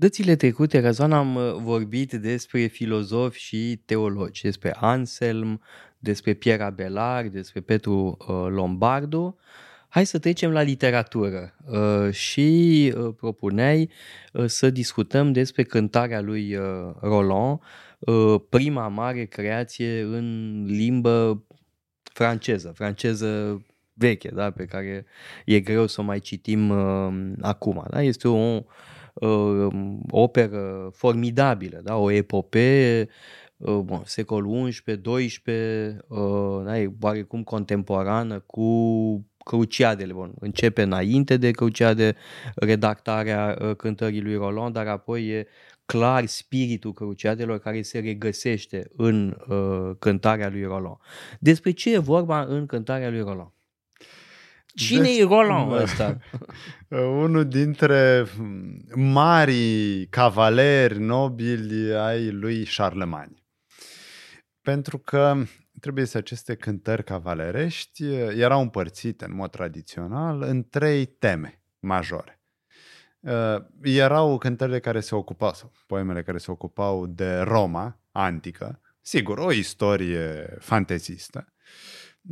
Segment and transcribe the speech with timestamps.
[0.00, 5.62] Dățile trecute, Răzvan, am uh, vorbit despre filozofi și teologi, despre Anselm,
[5.98, 9.36] despre Pierre Abelard, despre Petru uh, Lombardo.
[9.88, 13.90] Hai să trecem la literatură uh, și uh, propuneai
[14.32, 16.64] uh, să discutăm despre cântarea lui uh,
[17.00, 17.58] Roland,
[17.98, 21.44] uh, prima mare creație în limbă
[22.02, 23.62] franceză, franceză
[23.94, 25.06] veche, da, pe care
[25.44, 27.84] e greu să o mai citim uh, acum.
[27.90, 28.02] Da?
[28.02, 28.64] Este o
[29.14, 29.66] uh,
[30.10, 31.96] operă formidabilă, da?
[31.96, 33.08] o epopee
[33.56, 36.78] uh, bon, secolul XI, XII, uh, da?
[36.78, 40.12] e oarecum contemporană cu Cruciadele.
[40.12, 42.16] Bun, începe înainte de Cruciade
[42.54, 45.46] redactarea uh, cântării lui Roland, dar apoi e
[45.84, 50.96] clar spiritul Cruciadelor care se regăsește în uh, cântarea lui Roland.
[51.40, 53.52] Despre ce e vorba în cântarea lui Roland?
[54.74, 56.18] Cine Des- e Roland ăsta?
[57.24, 58.26] Unul dintre
[58.94, 63.34] marii cavaleri nobili ai lui Charlemagne.
[64.62, 65.36] Pentru că
[65.80, 72.40] trebuie să aceste cântări cavalerești erau împărțite în mod tradițional în trei teme majore.
[73.20, 79.38] Uh, erau cântările care se ocupau, sau poemele care se ocupau de Roma antică, sigur,
[79.38, 81.52] o istorie fantezistă.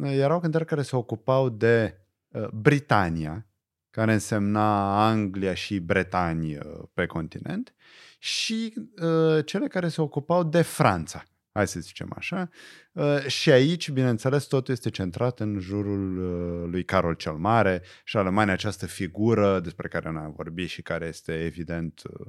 [0.02, 2.07] Uh, Erau cântări care se ocupau de uh,
[2.52, 3.46] Britania,
[3.90, 7.74] care însemna Anglia și Bretanie uh, pe continent,
[8.18, 12.48] și uh, cele care se ocupau de Franța, hai să zicem așa.
[12.92, 18.16] Uh, și aici, bineînțeles, totul este centrat în jurul uh, lui Carol cel Mare și
[18.16, 22.26] Alemania, această figură despre care noi am vorbit și care este evident uh,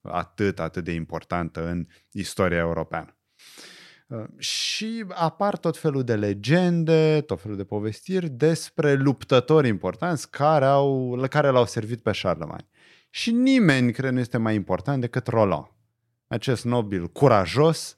[0.00, 3.19] atât, atât de importantă în istoria europeană.
[4.10, 10.64] Uh, Și apar tot felul de legende, tot felul de povestiri despre luptători importanți care,
[10.64, 12.68] au, care l-au servit pe Charlemagne.
[13.10, 15.70] Și nimeni, cred, nu este mai important decât Roland,
[16.26, 17.96] acest nobil curajos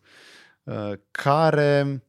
[0.62, 2.02] uh, care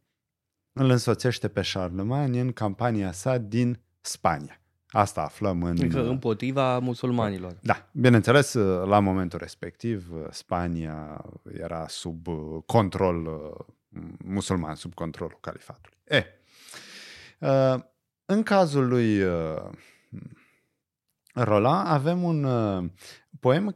[0.74, 4.62] îl însoțește pe Charlemagne în campania sa din Spania.
[4.88, 5.72] Asta aflăm în...
[5.80, 7.58] Adică împotriva musulmanilor.
[7.62, 8.54] Da, bineînțeles,
[8.86, 13.28] la momentul respectiv, Spania era sub uh, control
[13.96, 15.98] uh, musulman, sub controlul califatului.
[16.04, 16.26] E,
[17.40, 17.80] uh,
[18.26, 19.70] în cazul lui uh,
[21.34, 22.90] Roland avem un uh,
[23.40, 23.76] poem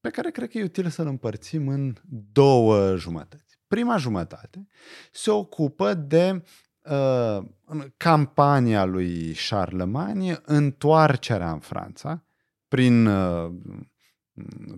[0.00, 1.94] pe care cred că e util să-l împărțim în
[2.32, 3.58] două jumătăți.
[3.68, 4.66] Prima jumătate
[5.12, 6.42] se ocupă de
[6.82, 12.24] uh, în campania lui Charlemagne, întoarcerea în Franța
[12.68, 13.52] prin uh,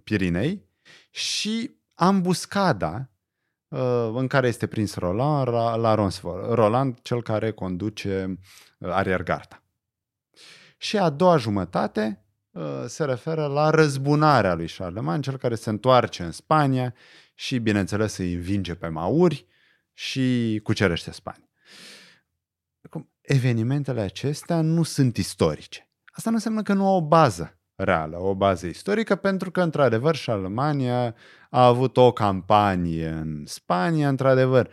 [0.04, 0.68] Pirinei
[1.10, 3.17] și ambuscada uh,
[4.12, 6.54] în care este prins Roland la, la Roncevaux.
[6.54, 8.38] Roland, cel care conduce
[8.78, 9.62] uh, ariergarda.
[10.76, 16.22] Și a doua jumătate uh, se referă la răzbunarea lui Charlemagne, cel care se întoarce
[16.22, 16.94] în Spania
[17.34, 19.46] și, bineînțeles, îi învinge pe mauri
[19.92, 21.50] și cucerește Spania.
[22.82, 25.90] Acum, evenimentele acestea nu sunt istorice.
[26.04, 30.16] Asta nu înseamnă că nu au o bază reală, o bază istorică, pentru că, într-adevăr,
[30.24, 31.14] Charlemagne
[31.50, 34.70] a avut o campanie în Spania, într-adevăr,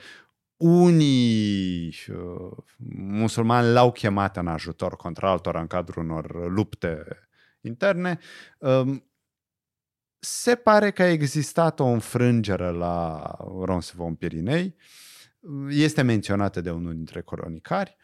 [0.57, 2.57] unii uh,
[2.97, 7.05] musulmani l-au chemat în ajutor contra altora în cadrul unor lupte
[7.61, 8.19] interne.
[8.57, 9.09] Um,
[10.19, 13.21] se pare că a existat o înfrângere la
[13.63, 14.75] Roncevaux în Pirinei,
[15.69, 17.97] este menționată de unul dintre cronicari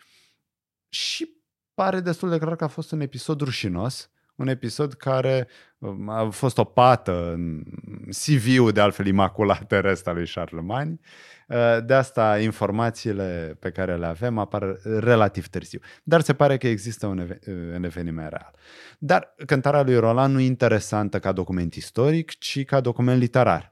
[0.89, 1.41] și
[1.73, 4.11] pare destul de clar că a fost un episod rușinos,
[4.41, 5.47] un episod care
[5.77, 7.63] um, a fost o pată în
[8.09, 10.99] CV-ul de altfel imaculat terest al lui Charlemagne.
[11.47, 15.79] Uh, De asta informațiile pe care le avem apar relativ târziu.
[16.03, 17.39] Dar se pare că există un, eve-
[17.75, 18.51] un eveniment real.
[18.99, 23.70] Dar cântarea lui Roland nu e interesantă ca document istoric, ci ca document literar.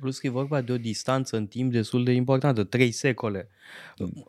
[0.00, 3.48] Plus că e vorba de o distanță în timp destul de importantă, trei secole.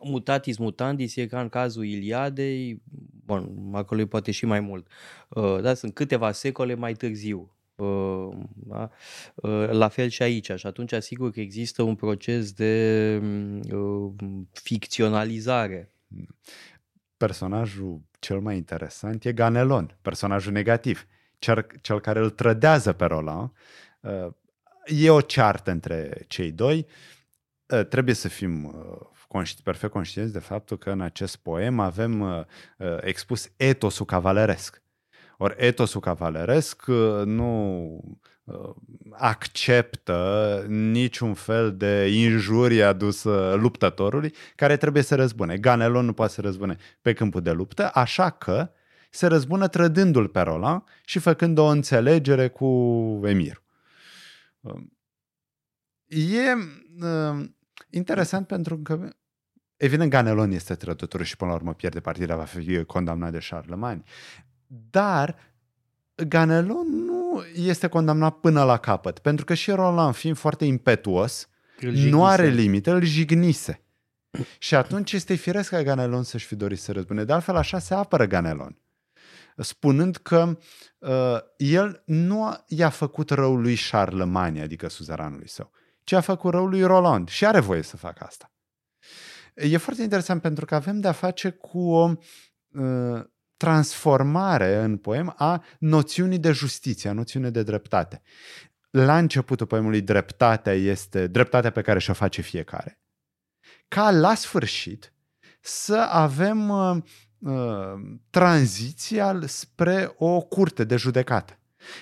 [0.02, 2.82] Mutatis mutandis e ca în cazul Iliadei,
[3.24, 4.86] bun, acolo e poate și mai mult,
[5.28, 7.52] Uh, da, sunt câteva secole mai târziu.
[7.76, 8.90] Uh, Da?
[9.34, 10.50] Uh, La fel și aici.
[10.56, 13.22] Și atunci, asigur că există un proces de
[13.72, 14.12] uh,
[14.52, 15.92] ficționalizare.
[17.16, 21.06] Personajul cel mai interesant e Ganelon, personajul negativ,
[21.38, 23.50] cel, cel care îl trădează pe Roland.
[24.90, 26.86] Uh, E o ceartă între cei doi.
[27.66, 32.20] Uh, Trebuie să fim uh, conști, perfect conștienți de faptul că în acest poem avem
[32.20, 32.40] uh,
[32.78, 34.82] uh, expus etosul cavaleresc.
[35.38, 37.84] Ori etosul cavaleresc uh, nu
[38.44, 38.74] uh,
[39.10, 45.56] acceptă niciun fel de injurie adusă luptătorului care trebuie să răzbune.
[45.56, 48.70] Ganelon nu poate să răzbune pe câmpul de luptă, așa că
[49.10, 52.66] se răzbună trădându-l pe Roland și făcând o înțelegere cu
[53.24, 53.66] emirul.
[56.06, 56.54] E
[57.00, 57.48] uh,
[57.90, 59.10] interesant pentru că
[59.78, 64.02] Evident, Ganelon este trădător și până la urmă pierde partida, va fi condamnat de Charlemagne.
[64.90, 65.36] Dar
[66.14, 71.48] Ganelon nu este condamnat până la capăt, pentru că și Roland, fiind foarte impetuos,
[71.80, 73.82] nu are limite, îl jignise.
[74.58, 77.24] Și atunci este firesc ca Ganelon să-și fi dorit să răzbune.
[77.24, 78.78] De altfel, așa se apără Ganelon,
[79.62, 80.58] spunând că
[80.98, 85.70] uh, el nu i-a făcut rău lui Charlemagne, adică suzeranului său,
[86.04, 88.52] ci a făcut rău lui Roland și are voie să facă asta.
[89.54, 92.12] E foarte interesant pentru că avem de-a face cu o
[92.68, 93.24] uh,
[93.56, 98.22] transformare în poem a noțiunii de justiție, a noțiunii de dreptate.
[98.90, 103.00] La începutul poemului dreptatea este dreptatea pe care și-o face fiecare.
[103.88, 105.12] Ca la sfârșit
[105.60, 107.02] să avem uh, uh,
[108.30, 111.58] tranziția spre o curte de judecată.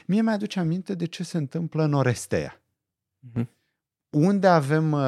[0.06, 2.60] Mie mi-aduce aminte de ce se întâmplă în Orestea.
[2.60, 3.56] Mm-hmm
[4.16, 5.00] unde avem uh,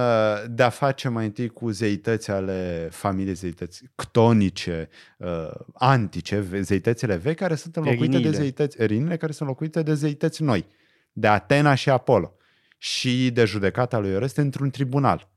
[0.50, 4.88] de-a face mai întâi cu zeități ale familiei zeități ctonice,
[5.18, 8.30] uh, antice, zeitățile vechi, care sunt înlocuite erinile.
[8.30, 10.66] de zeități, erinile, care sunt înlocuite de zeități noi,
[11.12, 12.34] de Atena și Apollo
[12.78, 15.30] și de judecata lui Oreste într-un tribunal.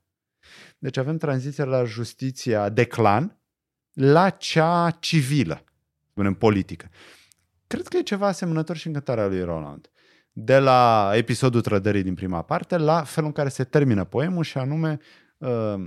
[0.78, 3.41] Deci avem tranziția la justiția de clan
[3.94, 5.64] la cea civilă,
[6.10, 6.90] spunem politică.
[7.68, 9.92] Cred că e ceva asemănător și în cântarea lui Roland
[10.34, 14.58] de la episodul trădării din prima parte la felul în care se termină poemul și
[14.58, 15.00] anume
[15.38, 15.86] uh,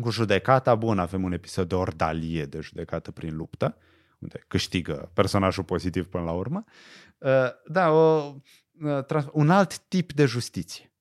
[0.00, 3.76] cu judecata, bun, avem un episod de ordalie de judecată prin luptă,
[4.18, 6.64] unde câștigă personajul pozitiv până la urmă.
[7.18, 8.34] Uh, da, o,
[8.80, 10.92] uh, un alt tip de justiție.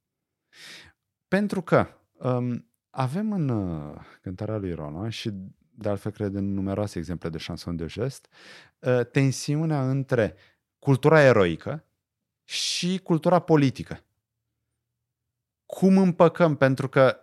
[1.28, 5.32] Pentru că um, avem în uh, cântarea lui Roland și
[5.77, 8.27] de altfel cred în numeroase exemple de șanson de gest,
[8.80, 10.36] uh, tensiunea între
[10.80, 11.86] cultura eroică,
[12.45, 14.04] și cultura politică.
[15.66, 16.56] Cum împăcăm?
[16.56, 17.19] Pentru că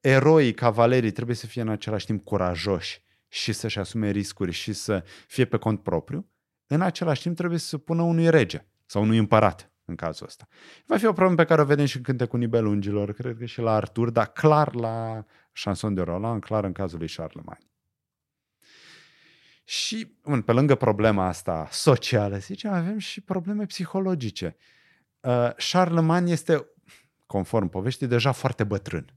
[0.00, 5.04] eroii, cavalerii trebuie să fie în același timp curajoși și să-și asume riscuri și să
[5.26, 6.28] fie pe cont propriu.
[6.66, 10.48] În același timp trebuie să se pună unui rege sau unui împărat în cazul ăsta.
[10.86, 13.60] Va fi o problemă pe care o vedem și în cântecul Nibelungilor, cred că și
[13.60, 17.66] la Artur, dar clar la Chanson de Roland, clar în cazul lui Charlemagne.
[19.64, 24.56] Și, bun, pe lângă problema asta socială, să zicem, avem și probleme psihologice.
[25.20, 26.66] Uh, Charlemagne este,
[27.26, 29.14] conform poveștii, deja foarte bătrân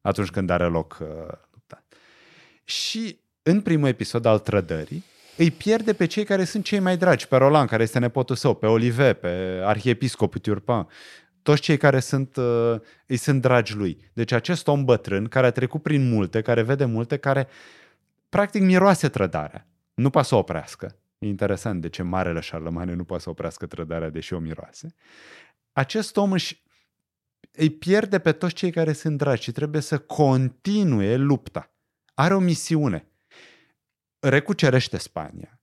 [0.00, 1.08] atunci când are loc uh,
[1.50, 1.84] lupta.
[2.64, 5.04] Și în primul episod al trădării,
[5.36, 8.54] îi pierde pe cei care sunt cei mai dragi, pe Roland, care este nepotul său,
[8.54, 10.86] pe Olive, pe arhiepiscopul Turpin,
[11.42, 12.74] toți cei care sunt, uh,
[13.06, 14.10] îi sunt dragi lui.
[14.12, 17.48] Deci acest om bătrân, care a trecut prin multe, care vede multe, care
[18.28, 20.96] practic miroase trădarea nu poate să oprească.
[21.18, 24.94] E interesant de ce Marele Șarlămane nu poate să oprească trădarea, deși o miroase.
[25.72, 26.62] Acest om își
[27.52, 31.70] îi pierde pe toți cei care sunt dragi și trebuie să continue lupta.
[32.14, 33.08] Are o misiune.
[34.20, 35.60] Recucerește Spania,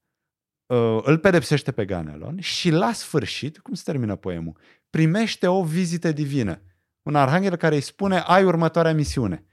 [0.65, 4.57] uh, îl pedepsește pe Ganelon și la sfârșit, cum se termină poemul,
[4.89, 6.62] primește o vizită divină.
[7.01, 9.45] Un arhanghel care îi spune, ai următoarea misiune.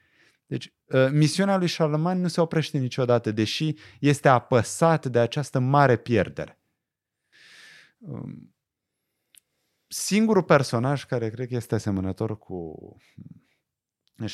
[0.46, 5.96] Deci, ă, misiunea lui Charlemagne nu se oprește niciodată, deși este apăsat de această mare
[5.96, 6.58] pierdere.
[9.86, 12.76] Singurul personaj care cred că este asemănător cu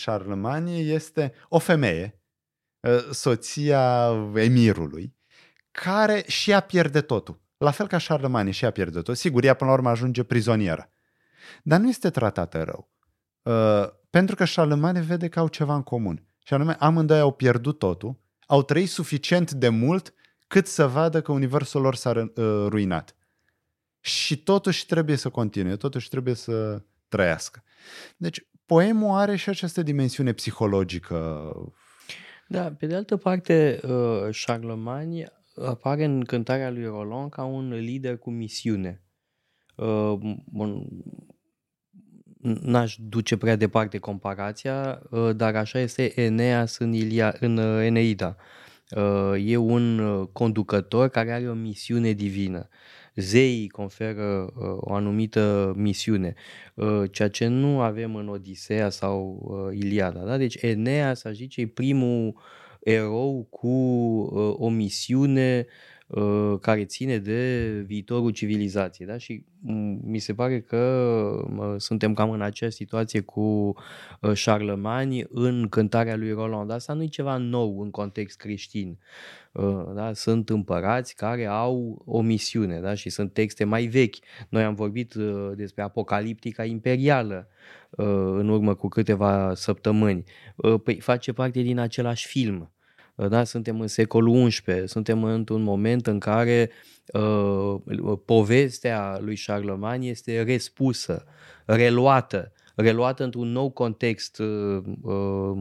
[0.05, 2.20] Charlemagne este o femeie, ă,
[3.11, 5.17] soția emirului,
[5.71, 7.41] care și ea pierde totul.
[7.57, 9.15] La fel ca Charlemagne și ea pierde totul.
[9.15, 10.91] Sigur, ea până la urmă ajunge prizonieră.
[11.63, 12.91] Dar nu este tratată rău.
[13.47, 16.25] Ă, pentru că Charlemagne vede că au ceva în comun.
[16.45, 20.15] Și anume, amândoi au pierdut totul, au trăit suficient de mult
[20.47, 23.17] cât să vadă că universul lor s-a uh, ruinat.
[24.01, 27.63] Și totuși trebuie să continue, totuși trebuie să trăiască.
[28.17, 31.53] Deci, poemul are și această dimensiune psihologică.
[32.53, 38.19] Da, pe de altă parte, uh, Charlemagne apare în cântarea lui Roland ca un lider
[38.19, 39.03] cu misiune.
[39.77, 40.19] Uh,
[42.41, 48.37] n-aș duce prea departe comparația, uh, dar așa este Eneas în, Ilia, în uh, Eneida.
[48.97, 52.69] Uh, e un conducător care are o misiune divină.
[53.15, 56.35] Zeii conferă o anumită misiune,
[57.11, 60.21] ceea ce nu avem în Odiseea sau Iliada.
[60.21, 60.37] Da?
[60.37, 62.41] Deci Eneas, aș zice, e primul
[62.81, 63.69] erou cu
[64.59, 66.00] o misiune uh,
[66.61, 69.09] care ține de viitorul civilizației.
[69.09, 69.19] Da?
[69.19, 71.45] Și mm, mi se pare că
[71.77, 76.71] suntem cam în aceeași situație cu uh, Charlemagne în cântarea lui Roland.
[76.71, 78.99] Asta nu e ceva nou în context creștin.
[79.53, 80.13] Uh, da?
[80.13, 82.95] Sunt împărați care au o misiune da?
[82.95, 84.17] și sunt texte mai vechi.
[84.49, 85.15] Noi am vorbit
[85.55, 87.49] despre apocaliptica imperială
[88.37, 90.25] în urmă cu câteva săptămâni.
[90.85, 92.71] Păi face parte din același film
[93.29, 93.45] da?
[93.45, 96.71] suntem în secolul XI, suntem într-un moment în care
[97.13, 101.25] uh, povestea lui Charlemagne este respusă,
[101.65, 105.57] reluată, reluată într-un nou context uh, uh,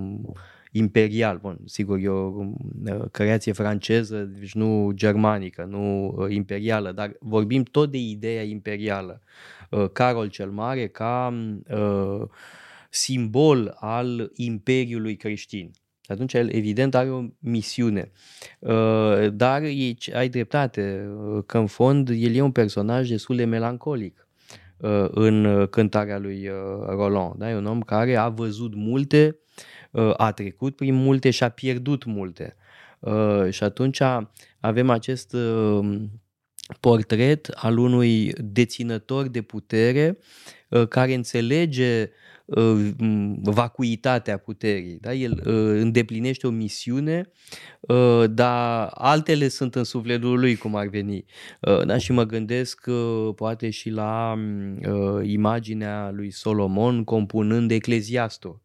[0.72, 1.38] imperial.
[1.38, 2.46] Bun, sigur, e o
[2.86, 9.22] uh, creație franceză, deci nu germanică, nu uh, imperială, dar vorbim tot de ideea imperială.
[9.70, 11.34] Uh, Carol cel Mare ca
[11.70, 12.22] uh,
[12.90, 15.72] simbol al Imperiului creștin.
[16.10, 18.12] Atunci el evident are o misiune.
[18.60, 19.62] Uh, dar
[20.14, 24.28] ai dreptate uh, că în fond el e un personaj destul de melancolic
[24.78, 26.50] uh, în cântarea lui
[26.88, 27.34] Roland.
[27.38, 27.50] Da?
[27.50, 29.40] E un om care a văzut multe,
[30.18, 32.56] a trecut prin multe și a pierdut multe.
[33.50, 34.02] Și atunci
[34.60, 35.36] avem acest
[36.80, 40.18] portret al unui deținător de putere
[40.90, 42.16] care înțelege Uh,
[43.42, 44.98] vacuitatea puterii.
[45.02, 45.14] Da?
[45.14, 47.32] El uh, îndeplinește o misiune,
[47.80, 51.26] uh, dar altele sunt în sufletul lui, cum ar veni.
[51.86, 51.98] Da?
[51.98, 52.90] Și mă gândesc
[53.36, 54.40] poate și la
[55.24, 58.62] imaginea lui Solomon compunând Ecleziastul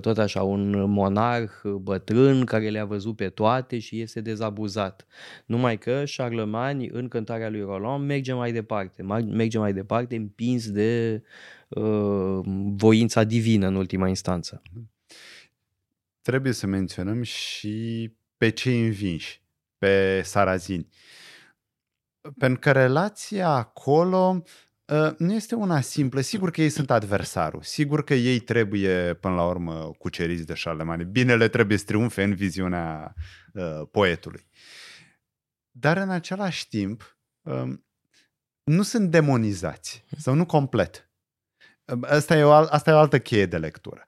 [0.00, 5.06] tot așa, un monarh bătrân care le-a văzut pe toate și este dezabuzat.
[5.46, 11.22] Numai că Charlemagne, în cântarea lui Roland, merge mai departe, merge mai departe împins de
[11.68, 12.40] uh,
[12.76, 14.62] voința divină în ultima instanță.
[16.22, 19.42] Trebuie să menționăm și pe cei învinși,
[19.78, 20.88] pe sarazini.
[22.38, 24.69] Pentru că relația acolo uh,
[25.18, 26.20] nu este una simplă.
[26.20, 27.62] Sigur că ei sunt adversarul.
[27.62, 31.04] Sigur că ei trebuie, până la urmă, cuceriți de Charlemagne.
[31.04, 33.14] Binele trebuie să triumfe în viziunea
[33.52, 34.46] uh, poetului.
[35.70, 37.72] Dar în același timp, uh,
[38.62, 41.10] nu sunt demonizați sau nu complet.
[42.00, 44.06] Asta e, o, asta e o altă cheie de lectură.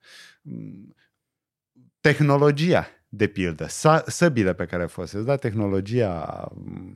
[2.01, 3.67] Tehnologia, de pildă,
[4.07, 6.92] săbile pe care folosesc, da, tehnologia mm,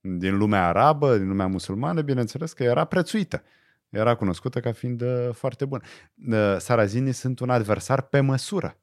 [0.00, 3.42] din lumea arabă, din lumea musulmană, bineînțeles că era prețuită.
[3.88, 5.82] Era cunoscută ca fiind uh, foarte bună.
[6.28, 8.80] Uh, sarazinii sunt un adversar pe măsură.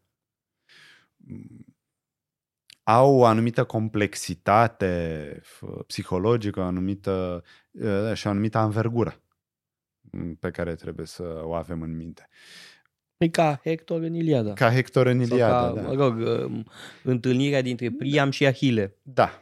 [2.83, 5.41] Au o anumită complexitate
[5.87, 9.21] psihologică, o anumită, uh, și o anumită anvergură
[10.39, 12.29] pe care trebuie să o avem în minte.
[13.17, 14.53] E ca Hector în Iliada.
[14.53, 15.81] Ca Hector în Iliada, ca, da.
[15.81, 16.65] Mă rog, um,
[17.03, 18.95] întâlnirea dintre Priam și Ahile.
[19.01, 19.41] Da.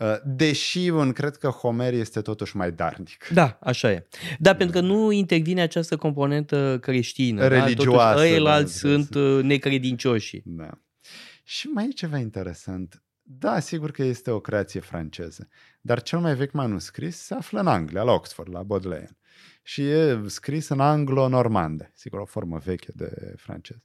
[0.00, 3.28] Uh, deși un cred că Homer este totuși mai darnic.
[3.32, 4.06] Da, așa e.
[4.38, 7.46] Da, pentru că nu intervine această componentă creștină.
[7.46, 8.14] Religioasă.
[8.14, 8.22] Da?
[8.22, 10.42] Totuși, da, sunt uh, necredincioși.
[10.44, 10.70] Da.
[11.44, 13.02] Și mai e ceva interesant.
[13.22, 15.48] Da, sigur că este o creație franceză,
[15.80, 19.18] dar cel mai vechi manuscris se află în Anglia, la Oxford, la Baudelaire
[19.62, 23.76] și e scris în anglo-normandă, sigur o formă veche de francez.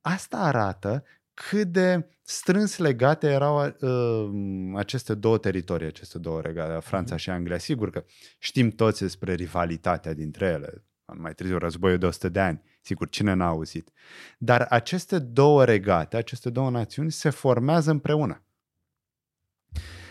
[0.00, 1.04] Asta arată
[1.36, 7.22] cât de strâns legate erau uh, aceste două teritorii, aceste două regate, Franța mhm.
[7.22, 7.58] și Anglia.
[7.58, 8.04] Sigur că
[8.38, 13.32] știm toți despre rivalitatea dintre ele, mai târziu războiul de 100 de ani, sigur, cine
[13.32, 13.90] n-a auzit.
[14.38, 18.44] Dar aceste două regate, aceste două națiuni se formează împreună.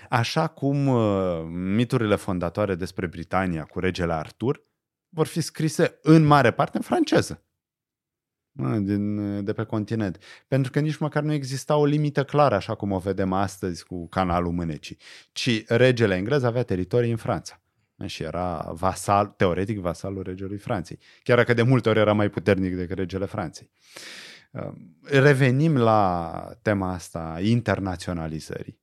[0.10, 4.64] Așa cum uh, miturile fondatoare despre Britania cu regele Artur
[5.10, 7.44] vor fi scrise în mare parte în franceză.
[8.80, 10.18] Din, de pe continent.
[10.48, 14.08] Pentru că nici măcar nu exista o limită clară, așa cum o vedem astăzi cu
[14.08, 14.98] canalul Mânecii,
[15.32, 17.62] ci regele englez avea teritorii în Franța.
[18.06, 21.00] Și era vasal, teoretic vasalul regelui Franței.
[21.24, 23.72] Chiar dacă de multe ori era mai puternic decât regele Franței.
[24.52, 24.72] Uh,
[25.02, 28.80] revenim la tema asta internaționalizării.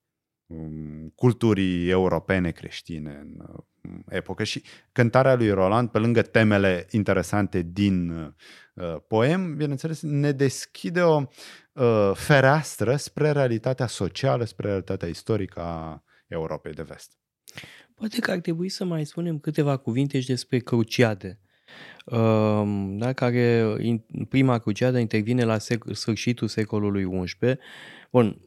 [0.47, 3.47] Um, culturii europene creștine în
[3.83, 4.63] um, epocă și
[4.93, 8.29] cântarea lui Roland, pe lângă temele interesante din uh,
[9.09, 11.23] poem, bineînțeles, ne deschide o
[11.73, 17.17] uh, fereastră spre realitatea socială, spre realitatea istorică a Europei de vest.
[17.95, 21.41] Poate că ar trebui să mai spunem câteva cuvinte și despre cruciade.
[22.05, 22.63] Uh,
[22.99, 23.77] da, care
[24.29, 27.37] prima cruciadă intervine la sec- sfârșitul secolului XI.
[28.11, 28.41] Bun,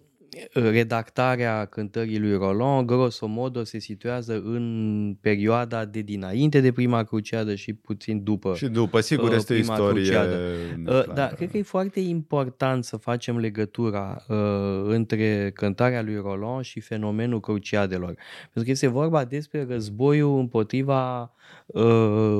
[0.53, 7.74] redactarea cântării lui Roland, grosomodo, se situează în perioada de dinainte de prima cruciadă și
[7.74, 8.55] puțin după.
[8.55, 10.03] Și după, sigur, este o istorie.
[10.03, 10.39] Cruciadă.
[10.86, 14.38] Uh, da, cred că e foarte important să facem legătura uh,
[14.84, 18.13] între cântarea lui Roland și fenomenul cruciadelor.
[18.41, 21.22] Pentru că este vorba despre războiul împotriva
[21.65, 21.84] uh,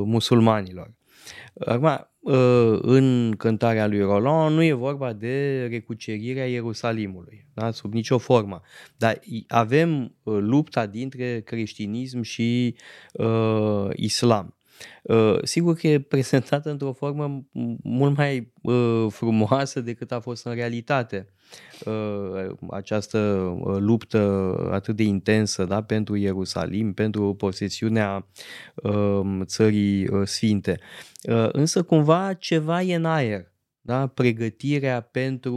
[0.06, 0.94] musulmanilor.
[1.60, 2.10] Acum, Ă,
[2.82, 7.72] în cântarea lui Roland nu e vorba de recucerirea Ierusalimului, da?
[7.72, 8.62] sub nicio formă.
[8.98, 12.75] Dar avem ă, lupta dintre creștinism și
[13.13, 14.54] uh, islam.
[15.03, 17.46] Uh, sigur că e prezentată într-o formă
[17.84, 21.29] mult mai uh, frumoasă decât a fost în realitate.
[21.86, 28.27] Uh, această uh, luptă atât de intensă da, pentru Ierusalim, pentru posesiunea
[28.75, 30.79] uh, țării uh, sfinte.
[31.24, 33.53] Uh, însă cumva ceva e în aer
[33.86, 34.08] da?
[34.08, 35.56] pregătirea pentru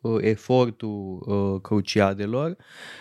[0.00, 2.56] uh, efortul uh, cruciadelor.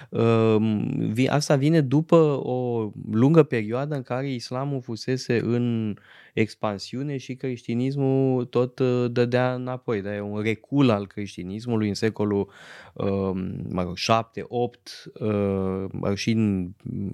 [0.10, 5.96] Uh, asta vine după o lungă perioadă în care islamul fusese în
[6.40, 10.02] expansiune și creștinismul tot uh, dădea înapoi.
[10.02, 12.50] Dar e un recul al creștinismului în secolul
[12.94, 13.38] um,
[13.70, 16.72] mă rog, 7, 8 uh, și în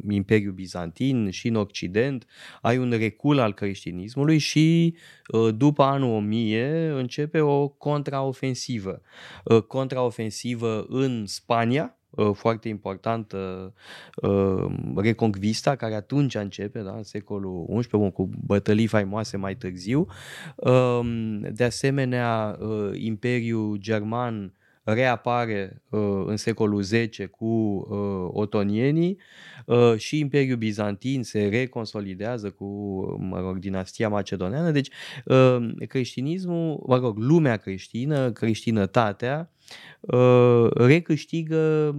[0.10, 2.26] Imperiul Bizantin și în Occident.
[2.62, 4.96] Ai un recul al creștinismului și
[5.28, 9.02] uh, după anul 1000 începe o contraofensivă.
[9.68, 13.74] Contraofensivă în Spania, Uh, foarte importantă,
[14.16, 20.08] uh, Reconquista, care atunci începe, da, în secolul XI, cu bătălii faimoase mai târziu.
[20.56, 24.54] Um, de asemenea, uh, Imperiul German
[24.84, 25.82] reapare
[26.26, 27.46] în secolul X cu
[28.34, 29.18] otonienii
[29.98, 32.66] și Imperiul Bizantin se reconsolidează cu,
[33.20, 34.72] mă rog, dinastia macedoneană.
[34.72, 34.90] Deci,
[35.88, 39.55] creștinismul, mă rog, lumea creștină, creștinătatea, Uh,
[40.74, 41.96] recâștigă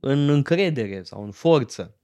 [0.00, 1.96] în încredere sau în forță.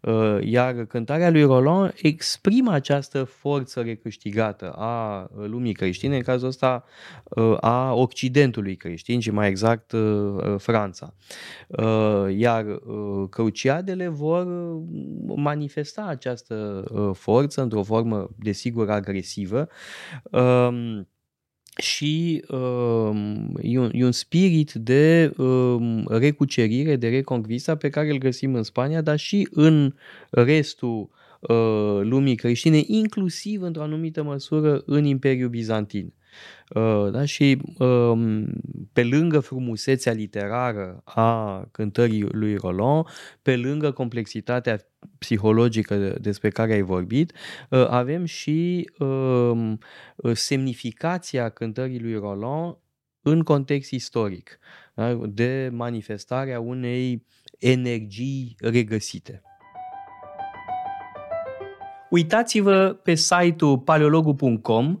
[0.00, 6.84] Uh, iar cântarea lui Roland exprimă această forță recâștigată a lumii creștine, în cazul ăsta
[7.24, 9.94] uh, a Occidentului creștin și mai exact
[10.56, 11.14] Franța.
[12.36, 12.64] Iar
[13.30, 14.46] cruciadele vor
[15.36, 16.84] manifesta această
[17.14, 19.68] forță într-o formă, desigur, agresivă
[21.78, 28.18] și um, e, un, e un spirit de um, recucerire, de reconquista pe care îl
[28.18, 29.94] găsim în Spania, dar și în
[30.30, 31.10] restul
[31.40, 36.04] uh, lumii creștine, inclusiv într-o anumită măsură în Imperiul Bizantin.
[36.04, 36.27] Uh,
[37.10, 37.24] da?
[37.24, 38.46] Și um,
[38.92, 43.06] pe lângă frumusețea literară a cântării lui Roland,
[43.42, 44.86] pe lângă complexitatea
[45.18, 47.32] psihologică despre care ai vorbit,
[47.70, 49.78] uh, avem și um,
[50.32, 52.76] semnificația cântării lui Roland
[53.22, 54.58] în context istoric,
[54.94, 55.14] da?
[55.14, 57.26] de manifestarea unei
[57.58, 59.42] energii regăsite.
[62.10, 65.00] Uitați-vă pe site-ul paleologu.com